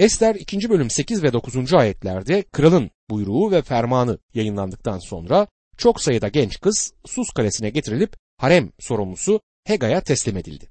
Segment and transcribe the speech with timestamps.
[0.00, 0.70] Ester 2.
[0.70, 1.74] bölüm 8 ve 9.
[1.74, 8.72] ayetlerde kralın buyruğu ve fermanı yayınlandıktan sonra çok sayıda genç kız Sus kalesine getirilip harem
[8.78, 10.68] sorumlusu Hega'ya teslim edildi.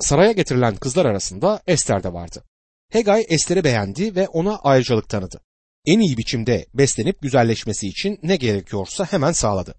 [0.00, 2.44] Saraya getirilen kızlar arasında Ester de vardı.
[2.92, 5.40] Hegay Ester'i beğendi ve ona ayrıcalık tanıdı.
[5.86, 9.74] En iyi biçimde beslenip güzelleşmesi için ne gerekiyorsa hemen sağladı.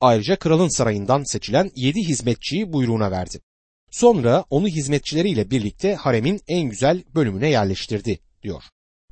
[0.00, 3.40] Ayrıca kralın sarayından seçilen yedi hizmetçiyi buyruğuna verdi.
[3.90, 8.62] Sonra onu hizmetçileriyle birlikte haremin en güzel bölümüne yerleştirdi, diyor.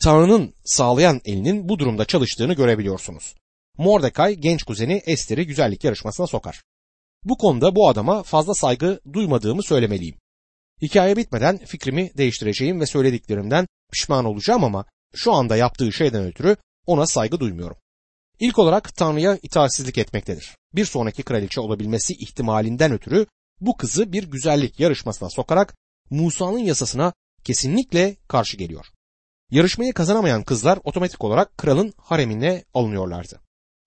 [0.03, 3.35] Tanrı'nın sağlayan elinin bu durumda çalıştığını görebiliyorsunuz.
[3.79, 6.63] Mordecai genç kuzeni Ester'i güzellik yarışmasına sokar.
[7.25, 10.17] Bu konuda bu adama fazla saygı duymadığımı söylemeliyim.
[10.83, 17.07] Hikaye bitmeden fikrimi değiştireceğim ve söylediklerimden pişman olacağım ama şu anda yaptığı şeyden ötürü ona
[17.07, 17.77] saygı duymuyorum.
[18.41, 20.57] İlk olarak Tanrı'ya itaatsizlik etmektedir.
[20.75, 23.27] Bir sonraki kraliçe olabilmesi ihtimalinden ötürü
[23.61, 25.75] bu kızı bir güzellik yarışmasına sokarak
[26.11, 27.13] Musa'nın yasasına
[27.45, 28.87] kesinlikle karşı geliyor.
[29.51, 33.41] Yarışmayı kazanamayan kızlar otomatik olarak kralın haremine alınıyorlardı.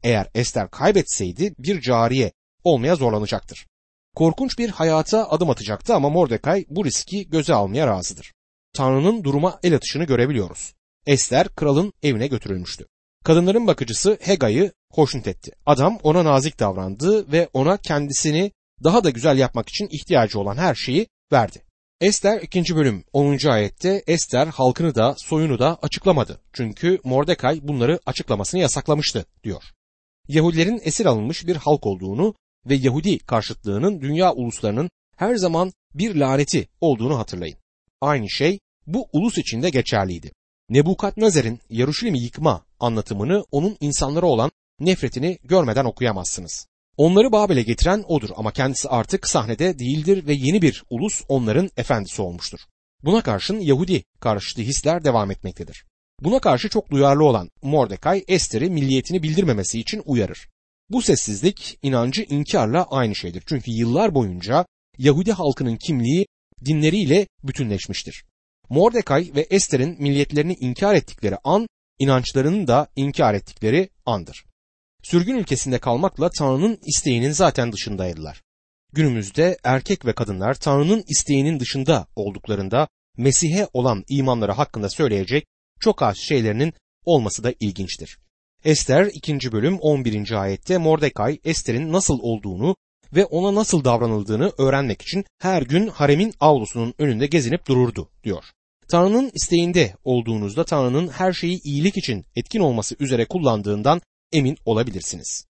[0.03, 2.31] Eğer Ester kaybetseydi bir cariye
[2.64, 3.67] olmaya zorlanacaktır.
[4.16, 8.33] Korkunç bir hayata adım atacaktı ama Mordecai bu riski göze almaya razıdır.
[8.73, 10.73] Tanrı'nın duruma el atışını görebiliyoruz.
[11.05, 12.86] Ester kralın evine götürülmüştü.
[13.23, 15.52] Kadınların bakıcısı Hega'yı hoşnut etti.
[15.66, 18.52] Adam ona nazik davrandı ve ona kendisini
[18.83, 21.61] daha da güzel yapmak için ihtiyacı olan her şeyi verdi.
[22.04, 22.76] Ester 2.
[22.76, 23.48] bölüm 10.
[23.48, 26.42] ayette Ester halkını da soyunu da açıklamadı.
[26.54, 29.64] Çünkü Mordecai bunları açıklamasını yasaklamıştı diyor.
[30.28, 36.68] Yahudilerin esir alınmış bir halk olduğunu ve Yahudi karşıtlığının dünya uluslarının her zaman bir laneti
[36.82, 37.58] olduğunu hatırlayın.
[38.02, 40.32] Aynı şey bu ulus için de geçerliydi.
[40.70, 46.67] Nebukadnezer'in Yaruşilim'i yıkma anlatımını onun insanlara olan nefretini görmeden okuyamazsınız.
[46.97, 52.22] Onları Babel'e getiren odur ama kendisi artık sahnede değildir ve yeni bir ulus onların efendisi
[52.22, 52.59] olmuştur.
[53.03, 55.86] Buna karşın Yahudi karşıtı hisler devam etmektedir.
[56.21, 60.49] Buna karşı çok duyarlı olan Mordecai Ester'i milliyetini bildirmemesi için uyarır.
[60.89, 63.43] Bu sessizlik inancı inkarla aynı şeydir.
[63.45, 64.65] Çünkü yıllar boyunca
[64.98, 66.26] Yahudi halkının kimliği
[66.65, 68.26] dinleriyle bütünleşmiştir.
[68.70, 71.67] Mordecai ve Ester'in milliyetlerini inkar ettikleri an,
[71.99, 74.45] inançlarını da inkar ettikleri andır.
[75.03, 78.41] Sürgün ülkesinde kalmakla Tanrı'nın isteğinin zaten dışındaydılar.
[78.93, 82.87] Günümüzde erkek ve kadınlar Tanrı'nın isteğinin dışında olduklarında
[83.17, 85.45] Mesih'e olan imanları hakkında söyleyecek
[85.80, 86.73] çok az şeylerinin
[87.05, 88.17] olması da ilginçtir.
[88.65, 89.52] Ester 2.
[89.52, 90.41] bölüm 11.
[90.41, 92.75] ayette Mordecai Ester'in nasıl olduğunu
[93.15, 98.43] ve ona nasıl davranıldığını öğrenmek için her gün haremin avlusunun önünde gezinip dururdu diyor.
[98.87, 104.02] Tanrı'nın isteğinde olduğunuzda Tanrı'nın her şeyi iyilik için etkin olması üzere kullandığından
[104.33, 105.45] emin olabilirsiniz.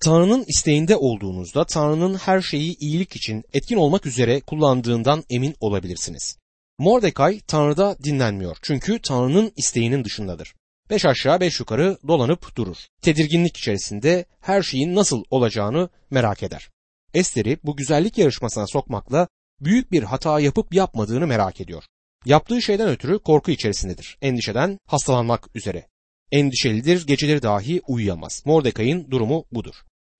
[0.00, 6.36] Tanrı'nın isteğinde olduğunuzda Tanrı'nın her şeyi iyilik için etkin olmak üzere kullandığından emin olabilirsiniz.
[6.78, 10.54] Mordecai Tanrı'da dinlenmiyor çünkü Tanrı'nın isteğinin dışındadır.
[10.90, 12.76] Beş aşağı beş yukarı dolanıp durur.
[13.02, 16.70] Tedirginlik içerisinde her şeyin nasıl olacağını merak eder.
[17.14, 19.28] Ester'i bu güzellik yarışmasına sokmakla
[19.60, 21.84] büyük bir hata yapıp yapmadığını merak ediyor.
[22.24, 24.18] Yaptığı şeyden ötürü korku içerisindedir.
[24.22, 25.86] Endişeden hastalanmak üzere.
[26.34, 28.42] Endişelidir, geceleri dahi uyuyamaz.
[28.44, 29.74] Mordecai'nin durumu budur.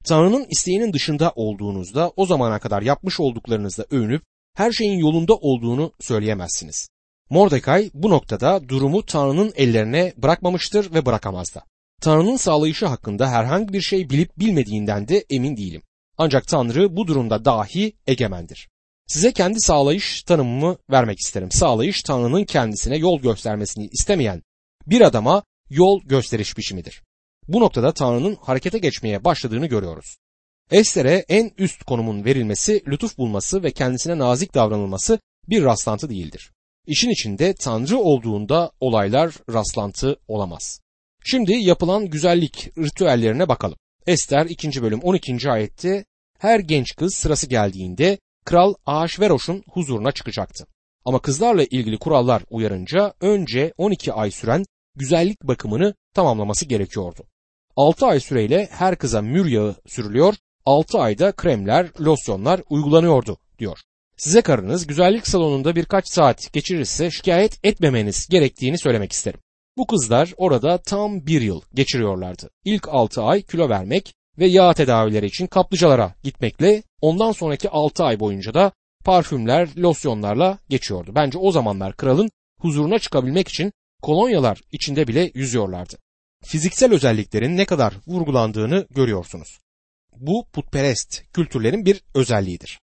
[0.05, 4.23] Tanrı'nın isteğinin dışında olduğunuzda o zamana kadar yapmış olduklarınızda övünüp
[4.57, 6.89] her şeyin yolunda olduğunu söyleyemezsiniz.
[7.31, 11.63] Mordecai bu noktada durumu Tanrı'nın ellerine bırakmamıştır ve bırakamaz da.
[12.03, 15.83] Tanrı'nın sağlayışı hakkında herhangi bir şey bilip bilmediğinden de emin değilim.
[16.19, 18.69] Ancak Tanrı bu durumda dahi egemendir.
[19.07, 21.51] Size kendi sağlayış tanımımı vermek isterim.
[21.51, 24.43] Sağlayış Tanrı'nın kendisine yol göstermesini istemeyen
[24.87, 25.43] bir adama
[25.75, 27.03] yol gösteriş biçimidir.
[27.49, 30.17] Bu noktada Tanrı'nın harekete geçmeye başladığını görüyoruz.
[30.71, 35.19] Ester'e en üst konumun verilmesi, lütuf bulması ve kendisine nazik davranılması
[35.49, 36.51] bir rastlantı değildir.
[36.87, 40.81] İşin içinde Tanrı olduğunda olaylar rastlantı olamaz.
[41.25, 43.79] Şimdi yapılan güzellik ritüellerine bakalım.
[44.07, 44.83] Ester 2.
[44.83, 45.51] bölüm 12.
[45.51, 46.05] ayette
[46.39, 50.67] her genç kız sırası geldiğinde kral Ahasveroş'un huzuruna çıkacaktı.
[51.05, 54.65] Ama kızlarla ilgili kurallar uyarınca önce 12 ay süren
[54.97, 57.25] güzellik bakımını tamamlaması gerekiyordu.
[57.77, 60.35] 6 ay süreyle her kıza mür yağı sürülüyor,
[60.67, 63.79] 6 ayda kremler, losyonlar uygulanıyordu diyor.
[64.17, 69.41] Size karınız güzellik salonunda birkaç saat geçirirse şikayet etmemeniz gerektiğini söylemek isterim.
[69.77, 72.51] Bu kızlar orada tam bir yıl geçiriyorlardı.
[72.65, 78.21] İlk 6 ay kilo vermek ve yağ tedavileri için kaplıcalara gitmekle ondan sonraki 6 ay
[78.21, 78.73] boyunca da
[79.05, 81.13] parfümler, losyonlarla geçiyordu.
[81.15, 82.31] Bence o zamanlar kralın
[82.61, 83.73] huzuruna çıkabilmek için
[84.05, 85.97] kolonyalar içinde bile yüzüyorlardı.
[86.45, 89.59] Fiziksel özelliklerin ne kadar vurgulandığını görüyorsunuz.
[90.17, 92.81] Bu putperest kültürlerin bir özelliğidir.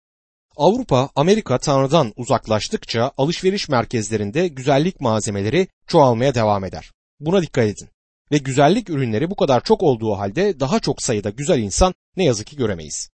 [0.57, 6.91] Avrupa, Amerika Tanrı'dan uzaklaştıkça alışveriş merkezlerinde güzellik malzemeleri çoğalmaya devam eder.
[7.19, 7.89] Buna dikkat edin.
[8.31, 12.47] Ve güzellik ürünleri bu kadar çok olduğu halde daha çok sayıda güzel insan ne yazık
[12.47, 13.09] ki göremeyiz.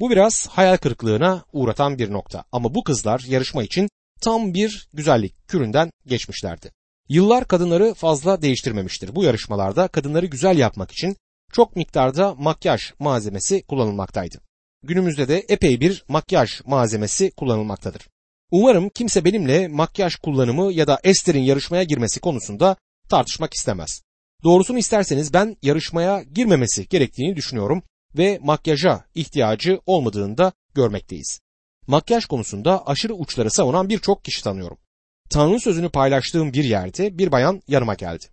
[0.00, 3.88] Bu biraz hayal kırıklığına uğratan bir nokta ama bu kızlar yarışma için
[4.20, 6.70] tam bir güzellik küründen geçmişlerdi.
[7.10, 9.14] Yıllar kadınları fazla değiştirmemiştir.
[9.14, 11.16] Bu yarışmalarda kadınları güzel yapmak için
[11.52, 14.40] çok miktarda makyaj malzemesi kullanılmaktaydı.
[14.82, 18.08] Günümüzde de epey bir makyaj malzemesi kullanılmaktadır.
[18.50, 22.76] Umarım kimse benimle makyaj kullanımı ya da Esther'in yarışmaya girmesi konusunda
[23.08, 24.02] tartışmak istemez.
[24.44, 27.82] Doğrusunu isterseniz ben yarışmaya girmemesi gerektiğini düşünüyorum
[28.18, 31.40] ve makyaja ihtiyacı olmadığını da görmekteyiz.
[31.86, 34.78] Makyaj konusunda aşırı uçları savunan birçok kişi tanıyorum.
[35.30, 38.24] Tanrı'nın sözünü paylaştığım bir yerde bir bayan yanıma geldi.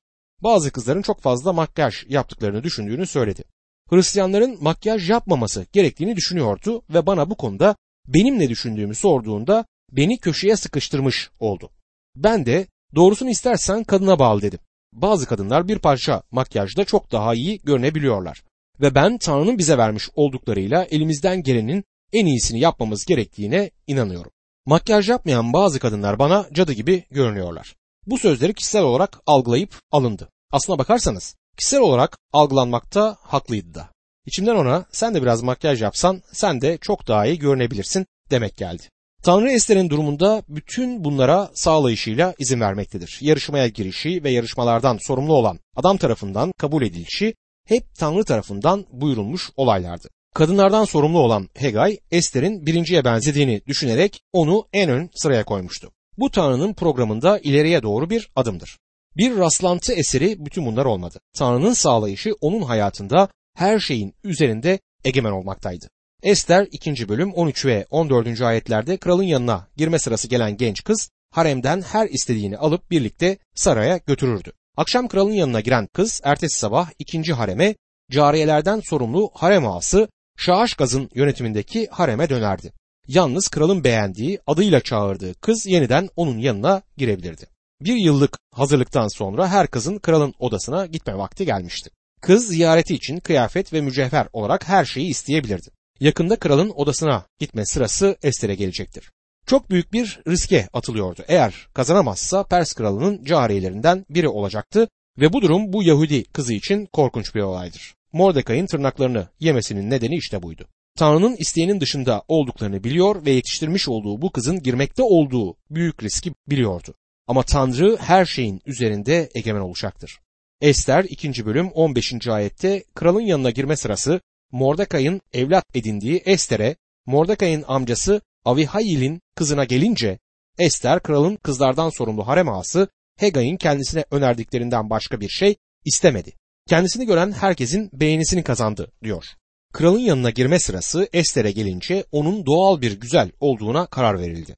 [0.43, 3.43] Bazı kızların çok fazla makyaj yaptıklarını düşündüğünü söyledi.
[3.89, 7.75] Hristiyanların makyaj yapmaması gerektiğini düşünüyordu ve bana bu konuda
[8.07, 11.69] benim ne düşündüğümü sorduğunda beni köşeye sıkıştırmış oldu.
[12.15, 14.59] Ben de doğrusunu istersen kadına bağlı dedim.
[14.93, 18.43] Bazı kadınlar bir parça makyajda çok daha iyi görünebiliyorlar.
[18.81, 21.83] Ve ben Tanrı'nın bize vermiş olduklarıyla elimizden gelenin
[22.13, 24.31] en iyisini yapmamız gerektiğine inanıyorum.
[24.67, 27.75] Makyaj yapmayan bazı kadınlar bana cadı gibi görünüyorlar.
[28.05, 30.29] Bu sözleri kişisel olarak algılayıp alındı.
[30.51, 33.89] Aslına bakarsanız kişisel olarak algılanmakta haklıydı da.
[34.25, 38.83] İçimden ona sen de biraz makyaj yapsan sen de çok daha iyi görünebilirsin demek geldi.
[39.23, 43.17] Tanrı Ester'in durumunda bütün bunlara sağlayışıyla izin vermektedir.
[43.21, 47.35] Yarışmaya girişi ve yarışmalardan sorumlu olan adam tarafından kabul edilişi
[47.67, 50.09] hep Tanrı tarafından buyurulmuş olaylardı.
[50.37, 55.91] Kadınlardan sorumlu olan Hegay, Ester'in birinciye benzediğini düşünerek onu en ön sıraya koymuştu.
[56.17, 58.77] Bu Tanrı'nın programında ileriye doğru bir adımdır.
[59.15, 61.19] Bir rastlantı eseri bütün bunlar olmadı.
[61.37, 65.89] Tanrı'nın sağlayışı onun hayatında her şeyin üzerinde egemen olmaktaydı.
[66.23, 67.09] Ester 2.
[67.09, 68.41] bölüm 13 ve 14.
[68.41, 74.51] ayetlerde kralın yanına girme sırası gelen genç kız haremden her istediğini alıp birlikte saraya götürürdü.
[74.75, 77.75] Akşam kralın yanına giren kız ertesi sabah ikinci hareme
[78.11, 80.07] cariyelerden sorumlu harem ağası
[80.37, 82.73] Şaaşgaz'ın yönetimindeki hareme dönerdi.
[83.07, 87.45] Yalnız kralın beğendiği, adıyla çağırdığı kız yeniden onun yanına girebilirdi.
[87.81, 91.89] Bir yıllık hazırlıktan sonra her kızın kralın odasına gitme vakti gelmişti.
[92.21, 95.69] Kız ziyareti için kıyafet ve mücevher olarak her şeyi isteyebilirdi.
[95.99, 99.11] Yakında kralın odasına gitme sırası Ester'e gelecektir.
[99.45, 101.23] Çok büyük bir riske atılıyordu.
[101.27, 104.87] Eğer kazanamazsa Pers kralının cariyelerinden biri olacaktı
[105.19, 107.96] ve bu durum bu Yahudi kızı için korkunç bir olaydır.
[108.17, 110.67] Mordekai'nin tırnaklarını yemesinin nedeni işte buydu.
[110.97, 116.93] Tanrı'nın isteğinin dışında olduklarını biliyor ve yetiştirmiş olduğu bu kızın girmekte olduğu büyük riski biliyordu.
[117.27, 120.19] Ama Tanrı her şeyin üzerinde egemen olacaktır.
[120.61, 121.45] Ester 2.
[121.45, 122.27] bölüm 15.
[122.27, 124.21] ayette kralın yanına girme sırası
[124.51, 126.75] Mordekai'nin evlat edindiği Ester'e
[127.05, 130.19] Mordekai'nin amcası Avihayil'in kızına gelince
[130.57, 132.87] Ester kralın kızlardan sorumlu harem ağası
[133.17, 135.55] Hegay'in kendisine önerdiklerinden başka bir şey
[135.85, 136.36] istemedi.
[136.67, 139.25] Kendisini gören herkesin beğenisini kazandı diyor.
[139.73, 144.55] Kralın yanına girme sırası Ester'e gelince onun doğal bir güzel olduğuna karar verildi.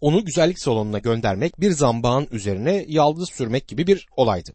[0.00, 4.52] Onu güzellik salonuna göndermek bir zambağın üzerine yaldız sürmek gibi bir olaydı.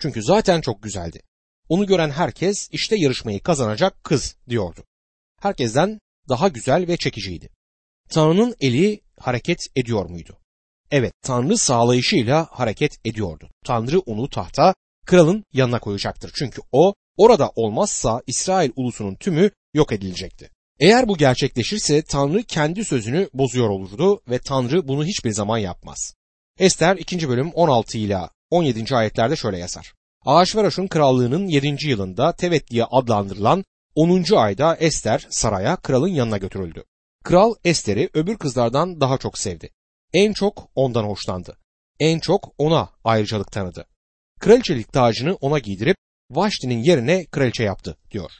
[0.00, 1.22] Çünkü zaten çok güzeldi.
[1.68, 4.84] Onu gören herkes işte yarışmayı kazanacak kız diyordu.
[5.40, 5.98] Herkesten
[6.28, 7.48] daha güzel ve çekiciydi.
[8.08, 10.38] Tanrı'nın eli hareket ediyor muydu?
[10.90, 13.50] Evet, Tanrı sağlayışıyla hareket ediyordu.
[13.64, 14.74] Tanrı onu tahta
[15.06, 16.32] kralın yanına koyacaktır.
[16.34, 20.50] Çünkü o orada olmazsa İsrail ulusunun tümü yok edilecekti.
[20.80, 26.14] Eğer bu gerçekleşirse Tanrı kendi sözünü bozuyor olurdu ve Tanrı bunu hiçbir zaman yapmaz.
[26.58, 27.28] Ester 2.
[27.28, 28.18] bölüm 16 ile
[28.50, 28.96] 17.
[28.96, 29.94] ayetlerde şöyle yazar.
[30.26, 31.88] Ahasveroş'un krallığının 7.
[31.88, 33.64] yılında Tevet diye adlandırılan
[33.94, 34.36] 10.
[34.36, 36.84] ayda Ester saraya kralın yanına götürüldü.
[37.24, 39.70] Kral Ester'i öbür kızlardan daha çok sevdi.
[40.12, 41.56] En çok ondan hoşlandı.
[42.00, 43.86] En çok ona ayrıcalık tanıdı
[44.40, 45.96] kraliçelik tacını ona giydirip
[46.30, 48.30] Vaşti'nin yerine kraliçe yaptı diyor.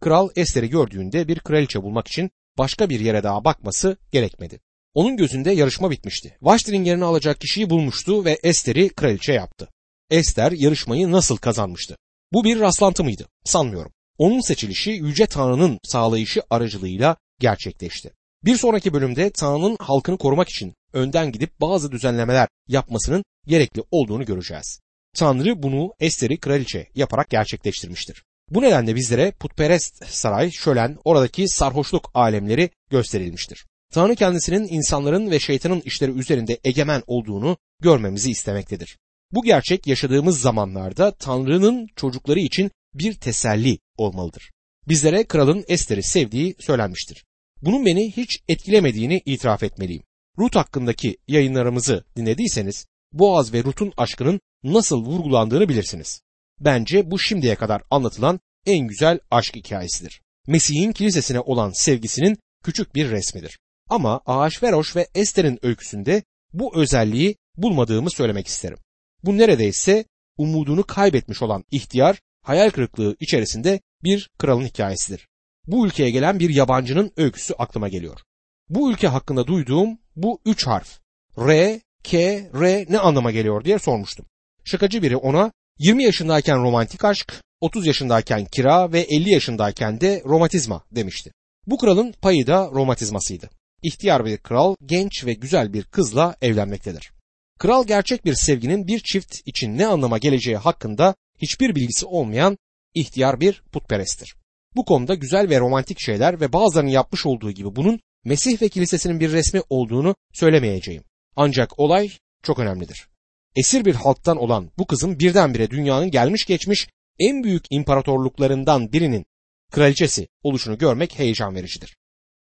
[0.00, 4.60] Kral Ester'i gördüğünde bir kraliçe bulmak için başka bir yere daha bakması gerekmedi.
[4.94, 6.36] Onun gözünde yarışma bitmişti.
[6.42, 9.68] Vaşti'nin yerini alacak kişiyi bulmuştu ve Ester'i kraliçe yaptı.
[10.10, 11.96] Ester yarışmayı nasıl kazanmıştı?
[12.32, 13.28] Bu bir rastlantı mıydı?
[13.44, 13.92] Sanmıyorum.
[14.18, 18.10] Onun seçilişi Yüce Tanrı'nın sağlayışı aracılığıyla gerçekleşti.
[18.44, 24.80] Bir sonraki bölümde Tanrı'nın halkını korumak için önden gidip bazı düzenlemeler yapmasının gerekli olduğunu göreceğiz.
[25.18, 28.24] Tanrı bunu Ester'i kraliçe yaparak gerçekleştirmiştir.
[28.50, 33.66] Bu nedenle bizlere putperest saray, şölen, oradaki sarhoşluk alemleri gösterilmiştir.
[33.92, 38.98] Tanrı kendisinin insanların ve şeytanın işleri üzerinde egemen olduğunu görmemizi istemektedir.
[39.32, 44.50] Bu gerçek yaşadığımız zamanlarda Tanrı'nın çocukları için bir teselli olmalıdır.
[44.88, 47.24] Bizlere kralın Ester'i sevdiği söylenmiştir.
[47.62, 50.02] Bunun beni hiç etkilemediğini itiraf etmeliyim.
[50.38, 56.22] Rut hakkındaki yayınlarımızı dinlediyseniz Boğaz ve Rut'un aşkının nasıl vurgulandığını bilirsiniz.
[56.60, 60.22] Bence bu şimdiye kadar anlatılan en güzel aşk hikayesidir.
[60.46, 63.58] Mesih'in kilisesine olan sevgisinin küçük bir resmidir.
[63.88, 66.22] Ama Ahasveroş ve Ester'in öyküsünde
[66.52, 68.78] bu özelliği bulmadığımı söylemek isterim.
[69.24, 70.04] Bu neredeyse
[70.36, 75.28] umudunu kaybetmiş olan ihtiyar hayal kırıklığı içerisinde bir kralın hikayesidir.
[75.66, 78.20] Bu ülkeye gelen bir yabancının öyküsü aklıma geliyor.
[78.68, 81.00] Bu ülke hakkında duyduğum bu üç harf
[81.38, 82.18] R, K,
[82.54, 84.26] R ne anlama geliyor diye sormuştum.
[84.64, 90.84] Şakacı biri ona 20 yaşındayken romantik aşk, 30 yaşındayken kira ve 50 yaşındayken de romatizma
[90.90, 91.32] demişti.
[91.66, 93.50] Bu kralın payı da romatizmasıydı.
[93.82, 97.12] İhtiyar bir kral genç ve güzel bir kızla evlenmektedir.
[97.58, 102.58] Kral gerçek bir sevginin bir çift için ne anlama geleceği hakkında hiçbir bilgisi olmayan
[102.94, 104.34] ihtiyar bir putperesttir.
[104.76, 109.20] Bu konuda güzel ve romantik şeyler ve bazılarının yapmış olduğu gibi bunun Mesih ve kilisesinin
[109.20, 111.02] bir resmi olduğunu söylemeyeceğim.
[111.40, 112.10] Ancak olay
[112.42, 113.08] çok önemlidir.
[113.56, 119.26] Esir bir halktan olan bu kızın birdenbire dünyanın gelmiş geçmiş en büyük imparatorluklarından birinin
[119.72, 121.96] kraliçesi oluşunu görmek heyecan vericidir.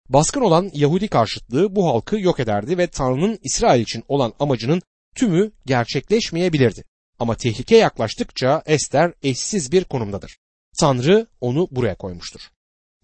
[0.09, 4.83] Baskın olan Yahudi karşıtlığı bu halkı yok ederdi ve Tanrı'nın İsrail için olan amacının
[5.15, 6.85] tümü gerçekleşmeyebilirdi.
[7.19, 10.39] Ama tehlike yaklaştıkça Ester eşsiz bir konumdadır.
[10.79, 12.41] Tanrı onu buraya koymuştur.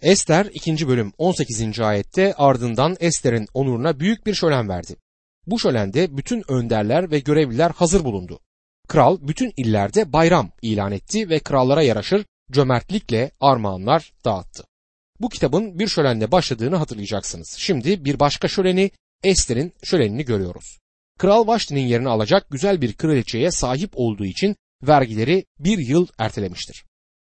[0.03, 0.89] Ester 2.
[0.89, 1.81] bölüm 18.
[1.81, 4.97] ayette ardından Ester'in onuruna büyük bir şölen verdi.
[5.51, 8.41] Bu şölende bütün önderler ve görevliler hazır bulundu.
[8.89, 14.65] Kral bütün illerde bayram ilan etti ve krallara yaraşır cömertlikle armağanlar dağıttı.
[15.21, 17.57] Bu kitabın bir şölenle başladığını hatırlayacaksınız.
[17.59, 18.91] Şimdi bir başka şöleni
[19.23, 20.79] Ester'in şölenini görüyoruz.
[21.19, 26.85] Kral Vaşti'nin yerini alacak güzel bir kraliçeye sahip olduğu için vergileri bir yıl ertelemiştir.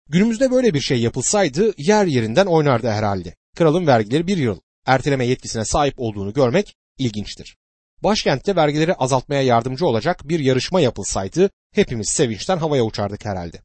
[0.09, 3.35] Günümüzde böyle bir şey yapılsaydı yer yerinden oynardı herhalde.
[3.57, 7.57] Kralın vergileri bir yıl erteleme yetkisine sahip olduğunu görmek ilginçtir.
[8.03, 13.63] Başkentte vergileri azaltmaya yardımcı olacak bir yarışma yapılsaydı hepimiz sevinçten havaya uçardık herhalde.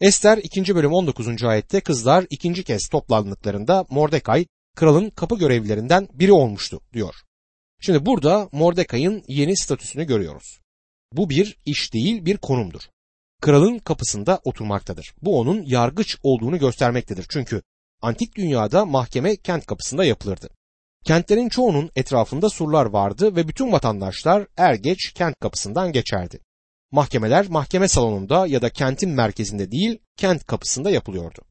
[0.00, 0.74] Ester 2.
[0.74, 1.44] bölüm 19.
[1.44, 7.14] ayette kızlar ikinci kez toplandıklarında Mordekay kralın kapı görevlilerinden biri olmuştu diyor.
[7.80, 10.60] Şimdi burada Mordekay'ın yeni statüsünü görüyoruz.
[11.12, 12.80] Bu bir iş değil bir konumdur.
[13.40, 15.14] Kralın kapısında oturmaktadır.
[15.22, 17.26] Bu onun yargıç olduğunu göstermektedir.
[17.28, 17.62] Çünkü
[18.02, 20.48] antik dünyada mahkeme kent kapısında yapılırdı.
[21.04, 26.40] Kentlerin çoğunun etrafında surlar vardı ve bütün vatandaşlar er geç kent kapısından geçerdi.
[26.90, 31.42] Mahkemeler mahkeme salonunda ya da kentin merkezinde değil kent kapısında yapılıyordu.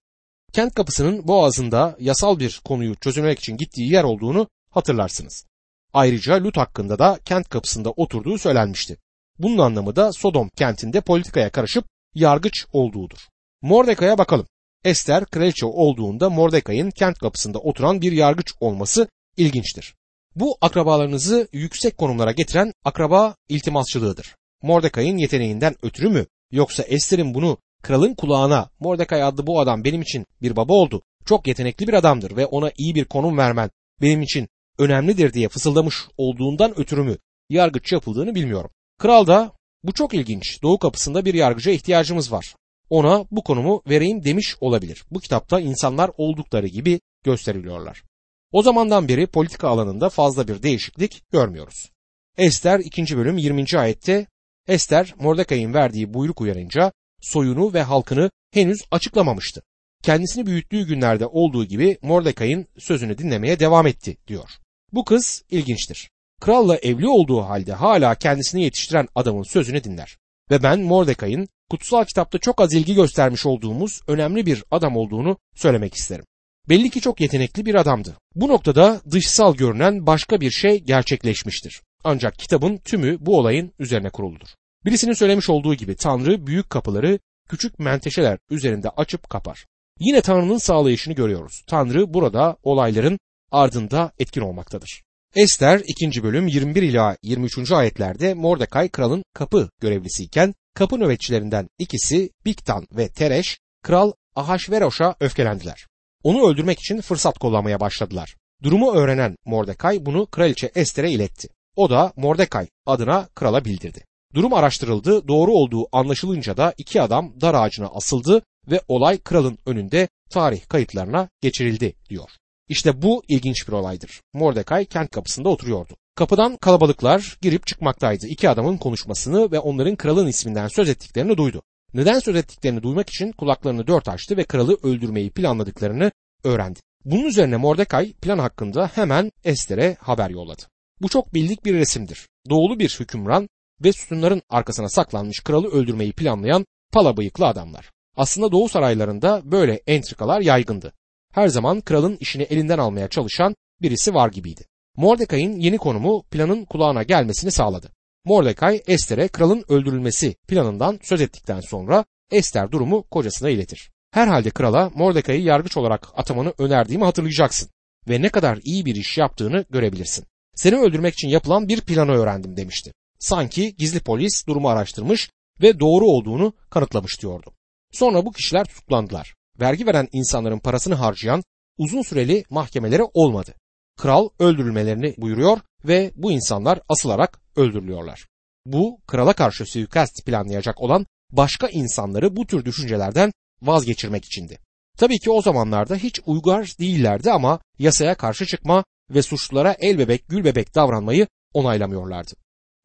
[0.53, 5.45] Kent kapısının boğazında yasal bir konuyu çözülmek için gittiği yer olduğunu hatırlarsınız.
[5.93, 8.97] Ayrıca Lut hakkında da kent kapısında oturduğu söylenmişti.
[9.39, 13.19] Bunun anlamı da Sodom kentinde politikaya karışıp yargıç olduğudur.
[13.61, 14.47] Mordekai'ye bakalım.
[14.83, 19.07] Ester kraliçe olduğunda Mordekai'nin kent kapısında oturan bir yargıç olması
[19.37, 19.95] ilginçtir.
[20.35, 24.35] Bu akrabalarınızı yüksek konumlara getiren akraba iltimasçılığıdır.
[24.61, 30.25] Mordekai'nin yeteneğinden ötürü mü yoksa Ester'in bunu kralın kulağına Mordekai adlı bu adam benim için
[30.41, 31.01] bir baba oldu.
[31.25, 33.69] Çok yetenekli bir adamdır ve ona iyi bir konum vermen
[34.01, 34.47] benim için
[34.77, 37.17] önemlidir diye fısıldamış olduğundan ötürü mü
[37.49, 38.71] yargıç yapıldığını bilmiyorum.
[38.99, 39.51] Kral da
[39.83, 40.63] bu çok ilginç.
[40.63, 42.55] Doğu kapısında bir yargıca ihtiyacımız var.
[42.89, 45.03] Ona bu konumu vereyim demiş olabilir.
[45.11, 48.03] Bu kitapta insanlar oldukları gibi gösteriliyorlar.
[48.53, 51.91] O zamandan beri politika alanında fazla bir değişiklik görmüyoruz.
[52.37, 53.17] Ester 2.
[53.17, 53.65] bölüm 20.
[53.77, 54.27] ayette
[54.67, 56.91] Ester Mordekai'nin verdiği buyruk uyarınca
[57.21, 59.61] soyunu ve halkını henüz açıklamamıştı.
[60.03, 64.49] Kendisini büyüttüğü günlerde olduğu gibi Mordekai'nin sözünü dinlemeye devam etti diyor.
[64.91, 66.09] Bu kız ilginçtir.
[66.41, 70.17] Kralla evli olduğu halde hala kendisini yetiştiren adamın sözünü dinler.
[70.51, 75.93] Ve ben Mordekai'nin kutsal kitapta çok az ilgi göstermiş olduğumuz önemli bir adam olduğunu söylemek
[75.93, 76.25] isterim.
[76.69, 78.17] Belli ki çok yetenekli bir adamdı.
[78.35, 81.81] Bu noktada dışsal görünen başka bir şey gerçekleşmiştir.
[82.03, 84.47] Ancak kitabın tümü bu olayın üzerine kuruludur.
[84.85, 89.65] Birisinin söylemiş olduğu gibi Tanrı büyük kapıları küçük menteşeler üzerinde açıp kapar.
[89.99, 91.63] Yine Tanrı'nın sağlayışını görüyoruz.
[91.67, 93.19] Tanrı burada olayların
[93.51, 95.03] ardında etkin olmaktadır.
[95.35, 96.23] Ester 2.
[96.23, 97.71] bölüm 21 ila 23.
[97.71, 105.87] ayetlerde Mordekay kralın kapı görevlisiyken kapı nöbetçilerinden ikisi Biktan ve Tereş kral Ahasveroş'a öfkelendiler.
[106.23, 108.35] Onu öldürmek için fırsat kullanmaya başladılar.
[108.63, 111.47] Durumu öğrenen Mordekay bunu kraliçe Ester'e iletti.
[111.75, 114.05] O da Mordekay adına krala bildirdi.
[114.33, 120.07] Durum araştırıldı, doğru olduğu anlaşılınca da iki adam dar ağacına asıldı ve olay kralın önünde
[120.29, 122.29] tarih kayıtlarına geçirildi diyor.
[122.69, 124.21] İşte bu ilginç bir olaydır.
[124.33, 125.93] Mordecai kent kapısında oturuyordu.
[126.15, 128.27] Kapıdan kalabalıklar girip çıkmaktaydı.
[128.27, 131.61] İki adamın konuşmasını ve onların kralın isminden söz ettiklerini duydu.
[131.93, 136.11] Neden söz ettiklerini duymak için kulaklarını dört açtı ve kralı öldürmeyi planladıklarını
[136.43, 136.79] öğrendi.
[137.05, 140.61] Bunun üzerine Mordekay plan hakkında hemen Ester'e haber yolladı.
[141.01, 142.27] Bu çok bildik bir resimdir.
[142.49, 143.49] Doğulu bir hükümran
[143.83, 147.91] ve sütunların arkasına saklanmış kralı öldürmeyi planlayan pala bıyıklı adamlar.
[148.17, 150.93] Aslında Doğu saraylarında böyle entrikalar yaygındı.
[151.33, 154.65] Her zaman kralın işini elinden almaya çalışan birisi var gibiydi.
[154.97, 157.89] Mordekai'nin yeni konumu planın kulağına gelmesini sağladı.
[158.25, 163.91] Mordecai Ester'e kralın öldürülmesi planından söz ettikten sonra Ester durumu kocasına iletir.
[164.11, 167.69] Herhalde krala Mordecai'yi yargıç olarak atamanı önerdiğimi hatırlayacaksın
[168.09, 170.25] ve ne kadar iyi bir iş yaptığını görebilirsin.
[170.55, 172.93] Seni öldürmek için yapılan bir planı öğrendim demişti.
[173.19, 175.29] Sanki gizli polis durumu araştırmış
[175.61, 177.53] ve doğru olduğunu kanıtlamış diyordu.
[177.91, 179.35] Sonra bu kişiler tutuklandılar.
[179.59, 181.43] Vergi veren insanların parasını harcayan
[181.77, 183.55] uzun süreli mahkemeleri olmadı.
[183.97, 188.27] Kral öldürülmelerini buyuruyor ve bu insanlar asılarak öldürülüyorlar.
[188.65, 193.31] Bu krala karşı suikast planlayacak olan başka insanları bu tür düşüncelerden
[193.61, 194.59] vazgeçirmek içindi.
[194.97, 200.27] Tabii ki o zamanlarda hiç uygar değillerdi ama yasaya karşı çıkma ve suçlulara el bebek
[200.29, 202.33] gül bebek davranmayı onaylamıyorlardı.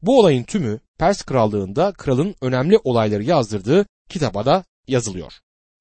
[0.01, 5.33] Bu olayın tümü Pers krallığında kralın önemli olayları yazdırdığı kitaba da yazılıyor.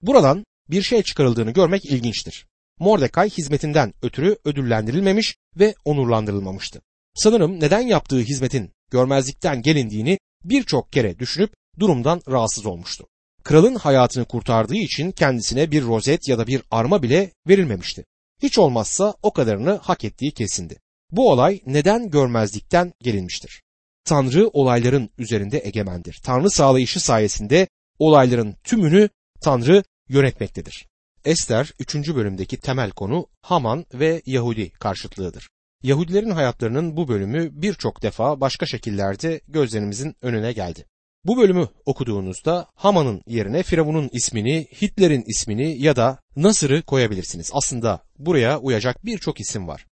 [0.02, 2.46] Buradan bir şey çıkarıldığını görmek ilginçtir.
[2.78, 6.80] Mordecai hizmetinden ötürü ödüllendirilmemiş ve onurlandırılmamıştı.
[7.14, 13.06] Sanırım neden yaptığı hizmetin görmezlikten gelindiğini birçok kere düşünüp durumdan rahatsız olmuştu.
[13.44, 18.04] Kralın hayatını kurtardığı için kendisine bir rozet ya da bir arma bile verilmemişti.
[18.42, 20.80] Hiç olmazsa o kadarını hak ettiği kesindi.
[21.10, 23.62] Bu olay neden görmezlikten gelinmiştir?
[24.04, 26.20] Tanrı olayların üzerinde egemendir.
[26.24, 27.68] Tanrı sağlayışı sayesinde
[27.98, 29.08] olayların tümünü
[29.40, 30.88] Tanrı yönetmektedir.
[31.24, 31.94] Ester 3.
[31.94, 35.48] bölümdeki temel konu Haman ve Yahudi karşıtlığıdır.
[35.82, 40.84] Yahudilerin hayatlarının bu bölümü birçok defa başka şekillerde gözlerimizin önüne geldi.
[41.24, 47.50] Bu bölümü okuduğunuzda Haman'ın yerine Firavun'un ismini, Hitler'in ismini ya da Nasır'ı koyabilirsiniz.
[47.52, 49.86] Aslında buraya uyacak birçok isim var.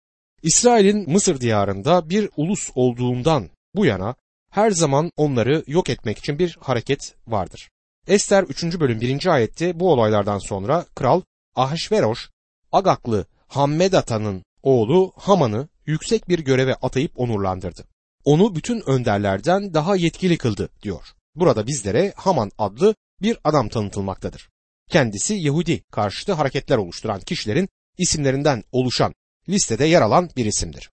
[0.43, 4.15] İsrail'in Mısır diyarında bir ulus olduğundan bu yana
[4.51, 7.69] her zaman onları yok etmek için bir hareket vardır.
[8.07, 8.63] Ester 3.
[8.79, 9.25] bölüm 1.
[9.25, 11.21] ayette bu olaylardan sonra kral
[11.55, 12.29] Ahşveroş
[12.71, 17.85] Agaklı Hammedata'nın oğlu Haman'ı yüksek bir göreve atayıp onurlandırdı.
[18.23, 21.07] Onu bütün önderlerden daha yetkili kıldı diyor.
[21.35, 24.49] Burada bizlere Haman adlı bir adam tanıtılmaktadır.
[24.89, 29.13] Kendisi Yahudi karşıtı hareketler oluşturan kişilerin isimlerinden oluşan
[29.49, 30.89] listede yer alan bir isimdir.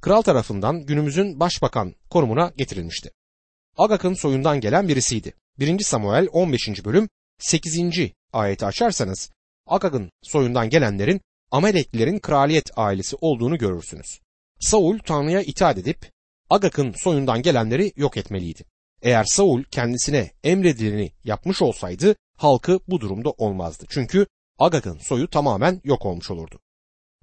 [0.00, 3.10] Kral tarafından günümüzün başbakan konumuna getirilmişti.
[3.76, 5.34] Agak'ın soyundan gelen birisiydi.
[5.58, 5.78] 1.
[5.78, 6.84] Samuel 15.
[6.84, 7.80] bölüm 8.
[8.32, 9.30] ayeti açarsanız
[9.66, 14.20] Agag'ın soyundan gelenlerin Amaleklilerin kraliyet ailesi olduğunu görürsünüz.
[14.60, 16.10] Saul Tanrı'ya itaat edip
[16.50, 18.64] Agak'ın soyundan gelenleri yok etmeliydi.
[19.02, 23.86] Eğer Saul kendisine emredileni yapmış olsaydı halkı bu durumda olmazdı.
[23.88, 24.26] Çünkü
[24.58, 26.60] Agag'ın soyu tamamen yok olmuş olurdu.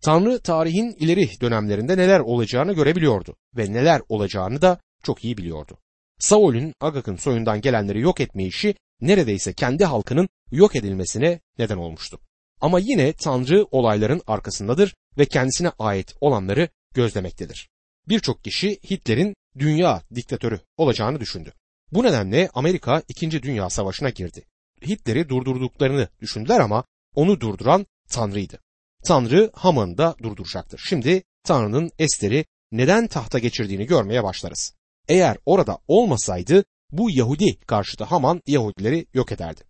[0.02, 5.78] Tanrı tarihin ileri dönemlerinde neler olacağını görebiliyordu ve neler olacağını da çok iyi biliyordu.
[6.20, 12.20] Saul'ün Agag'ın soyundan gelenleri yok etme işi neredeyse kendi halkının yok edilmesine neden olmuştu.
[12.62, 17.70] Ama yine Tanrı olayların arkasındadır ve kendisine ait olanları gözlemektedir.
[18.10, 21.54] Birçok kişi Hitler'in dünya diktatörü olacağını düşündü.
[21.92, 23.44] Bu nedenle Amerika 2.
[23.44, 24.46] Dünya Savaşı'na girdi.
[24.88, 26.84] Hitler'i durdurduklarını düşündüler ama
[27.16, 28.60] onu durduran Tanrı'ydı.
[29.06, 30.82] Tanrı Haman'ı da durduracaktır.
[30.88, 34.76] Şimdi Tanrı'nın Ester'i neden tahta geçirdiğini görmeye başlarız.
[35.08, 39.62] Eğer orada olmasaydı bu Yahudi karşıtı Haman Yahudileri yok ederdi.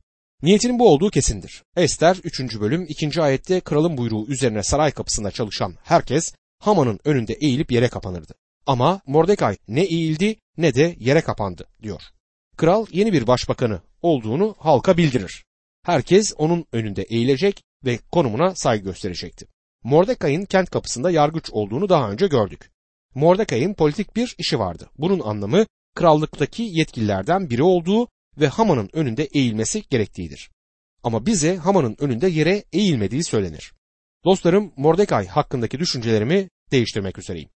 [0.41, 1.63] Niyetinin bu olduğu kesindir.
[1.76, 2.60] Ester 3.
[2.60, 3.21] bölüm 2.
[3.21, 8.34] ayette kralın buyruğu üzerine saray kapısında çalışan herkes Haman'ın önünde eğilip yere kapanırdı.
[8.65, 12.02] Ama Mordecai ne eğildi ne de yere kapandı diyor.
[12.58, 15.45] Kral yeni bir başbakanı olduğunu halka bildirir.
[15.86, 19.48] Herkes onun önünde eğilecek ve konumuna saygı gösterecekti.
[19.84, 22.71] Mordecai'nin kent kapısında yargıç olduğunu daha önce gördük.
[23.15, 24.89] Mordecai'nin politik bir işi vardı.
[24.97, 28.08] Bunun anlamı krallıktaki yetkililerden biri olduğu
[28.39, 30.51] ve Haman'ın önünde eğilmesi gerektiğidir.
[31.04, 33.73] Ama bize Haman'ın önünde yere eğilmediği söylenir.
[34.25, 37.49] Dostlarım Mordecai hakkındaki düşüncelerimi değiştirmek üzereyim.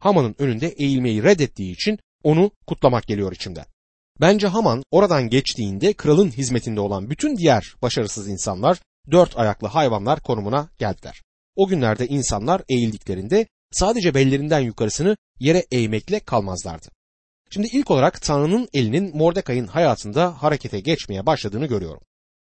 [0.00, 3.64] Haman'ın önünde eğilmeyi reddettiği için onu kutlamak geliyor içimden.
[4.20, 10.68] Bence Haman oradan geçtiğinde kralın hizmetinde olan bütün diğer başarısız insanlar dört ayaklı hayvanlar konumuna
[10.78, 11.22] geldiler.
[11.56, 16.86] O günlerde insanlar eğildiklerinde sadece bellerinden yukarısını yere eğmekle kalmazlardı.
[17.50, 22.00] Şimdi ilk olarak Tanrı'nın elinin Mordekai'nin hayatında harekete geçmeye başladığını görüyorum.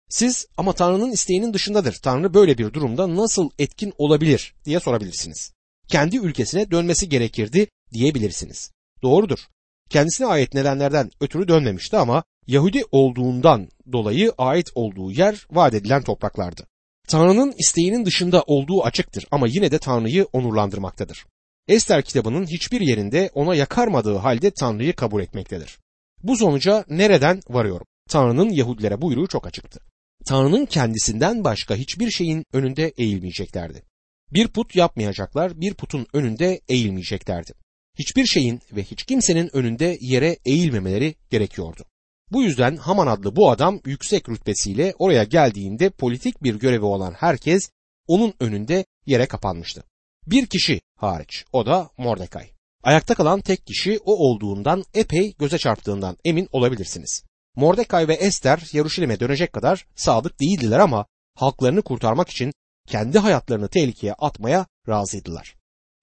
[0.09, 1.93] Siz ama Tanrı'nın isteğinin dışındadır.
[2.03, 5.51] Tanrı böyle bir durumda nasıl etkin olabilir diye sorabilirsiniz.
[5.87, 8.71] Kendi ülkesine dönmesi gerekirdi diyebilirsiniz.
[9.01, 9.39] Doğrudur.
[9.89, 16.67] Kendisine ait nedenlerden ötürü dönmemişti ama Yahudi olduğundan dolayı ait olduğu yer vaat edilen topraklardı.
[17.09, 21.25] Tanrı'nın isteğinin dışında olduğu açıktır ama yine de Tanrı'yı onurlandırmaktadır.
[21.67, 25.77] Ester kitabının hiçbir yerinde ona yakarmadığı halde Tanrı'yı kabul etmektedir.
[26.23, 27.87] Bu sonuca nereden varıyorum?
[28.09, 29.79] Tanrı'nın Yahudilere buyruğu çok açıktı.
[30.27, 33.83] Tanrı'nın kendisinden başka hiçbir şeyin önünde eğilmeyeceklerdi.
[34.33, 37.53] Bir put yapmayacaklar, bir putun önünde eğilmeyeceklerdi.
[37.99, 41.85] Hiçbir şeyin ve hiç kimsenin önünde yere eğilmemeleri gerekiyordu.
[42.31, 47.69] Bu yüzden Haman adlı bu adam yüksek rütbesiyle oraya geldiğinde politik bir görevi olan herkes
[48.07, 49.83] onun önünde yere kapanmıştı.
[50.27, 52.49] Bir kişi hariç o da Mordekay.
[52.83, 57.23] Ayakta kalan tek kişi o olduğundan epey göze çarptığından emin olabilirsiniz.
[57.55, 62.53] Mordekay ve Ester Yaruşilim'e dönecek kadar sadık değildiler ama halklarını kurtarmak için
[62.87, 65.55] kendi hayatlarını tehlikeye atmaya razıydılar.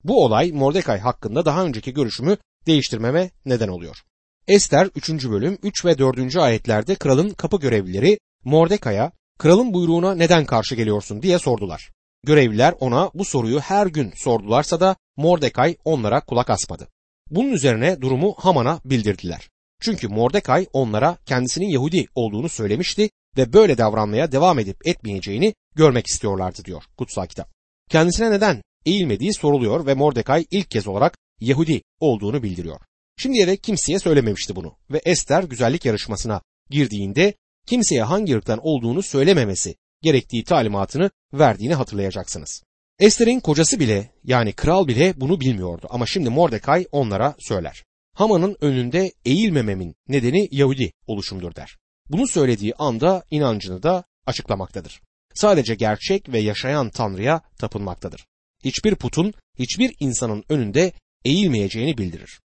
[0.05, 2.37] Bu olay Mordekay hakkında daha önceki görüşümü
[2.67, 4.05] değiştirmeme neden oluyor.
[4.49, 5.11] Ester 3.
[5.11, 6.37] bölüm 3 ve 4.
[6.37, 11.91] ayetlerde kralın kapı görevlileri Mordekay'a kralın buyruğuna neden karşı geliyorsun diye sordular.
[12.25, 16.89] Görevliler ona bu soruyu her gün sordularsa da Mordekay onlara kulak asmadı.
[17.31, 19.49] Bunun üzerine durumu Haman'a bildirdiler.
[19.81, 26.65] Çünkü Mordekay onlara kendisinin Yahudi olduğunu söylemişti ve böyle davranmaya devam edip etmeyeceğini görmek istiyorlardı
[26.65, 27.49] diyor kutsal kitap.
[27.91, 32.81] Kendisine neden eğilmediği soruluyor ve Mordekay ilk kez olarak Yahudi olduğunu bildiriyor.
[33.19, 37.35] Şimdiye dek kimseye söylememişti bunu ve Ester güzellik yarışmasına girdiğinde
[37.67, 42.63] kimseye hangi ırktan olduğunu söylememesi gerektiği talimatını verdiğini hatırlayacaksınız.
[42.99, 47.85] Ester'in kocası bile yani kral bile bunu bilmiyordu ama şimdi Mordekay onlara söyler.
[48.15, 51.77] Haman'ın önünde eğilmememin nedeni Yahudi oluşumdur der.
[52.11, 55.01] Bunu söylediği anda inancını da açıklamaktadır.
[55.35, 58.27] Sadece gerçek ve yaşayan Tanrı'ya tapınmaktadır.
[58.65, 60.93] Hiçbir putun, hiçbir insanın önünde
[61.25, 62.41] eğilmeyeceğini bildirir.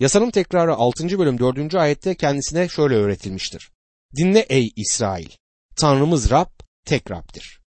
[0.00, 1.18] Yasanın tekrarı 6.
[1.18, 1.74] bölüm 4.
[1.74, 3.70] ayette kendisine şöyle öğretilmiştir.
[4.16, 5.28] Dinle ey İsrail!
[5.76, 6.50] Tanrımız Rab
[6.84, 7.60] tek Rab'dir.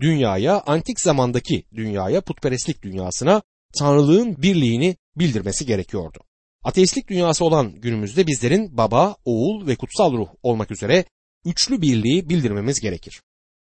[0.00, 3.42] Dünyaya, antik zamandaki dünyaya, putperestlik dünyasına
[3.78, 6.18] Tanrılığın birliğini bildirmesi gerekiyordu.
[6.64, 11.04] Ateistlik dünyası olan günümüzde bizlerin baba, oğul ve kutsal ruh olmak üzere
[11.44, 13.22] üçlü birliği bildirmemiz gerekir.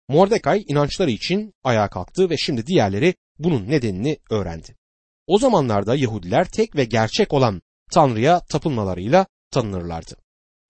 [0.09, 4.77] Mordekay inançları için ayağa kalktı ve şimdi diğerleri bunun nedenini öğrendi.
[5.27, 10.17] O zamanlarda Yahudiler tek ve gerçek olan Tanrı'ya tapınmalarıyla tanınırlardı.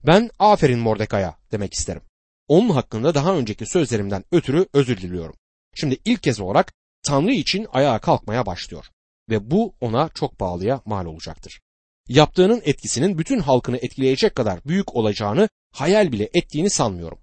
[0.06, 2.02] Ben aferin Mordekay'a demek isterim.
[2.48, 5.34] Onun hakkında daha önceki sözlerimden ötürü özür diliyorum.
[5.74, 8.86] Şimdi ilk kez olarak Tanrı için ayağa kalkmaya başlıyor
[9.30, 11.60] ve bu ona çok bağlıya mal olacaktır.
[12.08, 17.18] Yaptığının etkisinin bütün halkını etkileyecek kadar büyük olacağını hayal bile ettiğini sanmıyorum.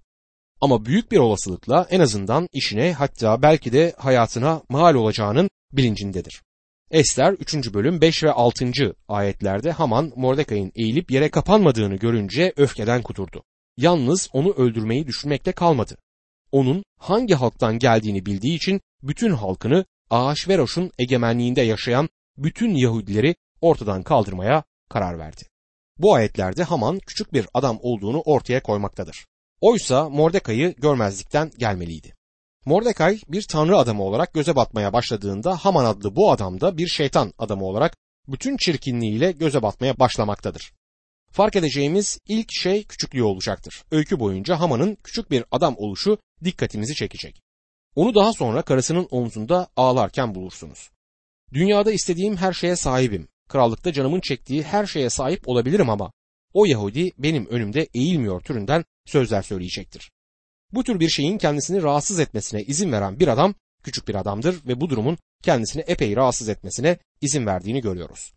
[0.60, 6.42] Ama büyük bir olasılıkla en azından işine hatta belki de hayatına mal olacağının bilincindedir.
[6.90, 7.74] Ester 3.
[7.74, 8.72] bölüm 5 ve 6.
[9.08, 13.44] ayetlerde Haman Mordekai'nin eğilip yere kapanmadığını görünce öfkeden kuturdu.
[13.76, 15.96] Yalnız onu öldürmeyi düşünmekle kalmadı.
[16.52, 24.64] Onun hangi halktan geldiğini bildiği için bütün halkını Ahasveroş'un egemenliğinde yaşayan bütün Yahudileri ortadan kaldırmaya
[24.90, 25.42] karar verdi.
[25.98, 29.26] Bu ayetlerde Haman küçük bir adam olduğunu ortaya koymaktadır.
[29.60, 32.17] Oysa Mordekai'yi görmezlikten gelmeliydi.
[32.68, 37.32] Mordekay bir tanrı adamı olarak göze batmaya başladığında Haman adlı bu adam da bir şeytan
[37.38, 40.72] adamı olarak bütün çirkinliğiyle göze batmaya başlamaktadır.
[41.32, 43.84] Fark edeceğimiz ilk şey küçüklüğü olacaktır.
[43.90, 47.40] Öykü boyunca Haman'ın küçük bir adam oluşu dikkatimizi çekecek.
[47.94, 50.90] Onu daha sonra karısının omzunda ağlarken bulursunuz.
[51.52, 53.28] Dünyada istediğim her şeye sahibim.
[53.48, 56.12] Krallıkta canımın çektiği her şeye sahip olabilirim ama
[56.52, 60.10] o Yahudi benim önümde eğilmiyor türünden sözler söyleyecektir.
[60.72, 64.80] Bu tür bir şeyin kendisini rahatsız etmesine izin veren bir adam küçük bir adamdır ve
[64.80, 68.32] bu durumun kendisini epey rahatsız etmesine izin verdiğini görüyoruz.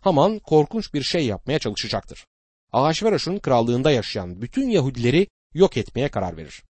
[0.00, 2.26] Haman korkunç bir şey yapmaya çalışacaktır.
[2.72, 6.62] Ahasveroş'un krallığında yaşayan bütün Yahudileri yok etmeye karar verir.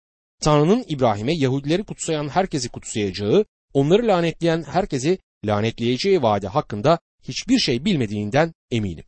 [0.40, 3.44] Tanrı'nın İbrahim'e Yahudileri kutsayan herkesi kutsayacağı,
[3.74, 9.04] onları lanetleyen herkesi lanetleyeceği vaadi hakkında hiçbir şey bilmediğinden eminim.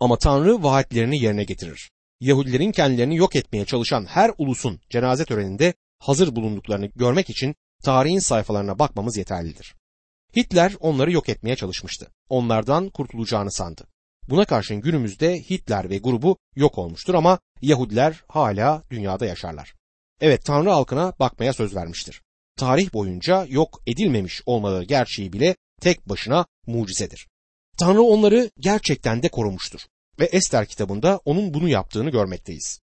[0.00, 1.90] Ama Tanrı vaatlerini yerine getirir.
[2.20, 8.78] Yahudilerin kendilerini yok etmeye çalışan her ulusun cenaze töreninde hazır bulunduklarını görmek için tarihin sayfalarına
[8.78, 9.74] bakmamız yeterlidir.
[10.36, 12.10] Hitler onları yok etmeye çalışmıştı.
[12.28, 13.84] Onlardan kurtulacağını sandı.
[14.28, 19.74] Buna karşın günümüzde Hitler ve grubu yok olmuştur ama Yahudiler hala dünyada yaşarlar.
[20.20, 22.22] Evet Tanrı halkına bakmaya söz vermiştir.
[22.56, 27.28] Tarih boyunca yok edilmemiş olmaları gerçeği bile tek başına mucizedir.
[27.78, 29.80] Tanrı onları gerçekten de korumuştur
[30.20, 32.80] ve Ester kitabında onun bunu yaptığını görmekteyiz.